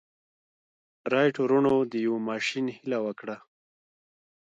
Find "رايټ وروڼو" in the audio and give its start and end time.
1.11-1.75